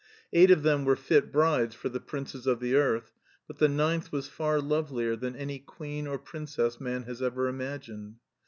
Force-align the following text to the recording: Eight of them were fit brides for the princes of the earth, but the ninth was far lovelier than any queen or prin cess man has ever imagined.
Eight 0.33 0.49
of 0.49 0.63
them 0.63 0.83
were 0.83 0.95
fit 0.95 1.31
brides 1.31 1.75
for 1.75 1.87
the 1.87 1.99
princes 1.99 2.47
of 2.47 2.59
the 2.59 2.73
earth, 2.73 3.11
but 3.45 3.59
the 3.59 3.67
ninth 3.69 4.11
was 4.11 4.27
far 4.27 4.59
lovelier 4.59 5.15
than 5.15 5.35
any 5.35 5.59
queen 5.59 6.07
or 6.07 6.17
prin 6.17 6.47
cess 6.47 6.79
man 6.81 7.03
has 7.03 7.21
ever 7.21 7.47
imagined. 7.47 8.15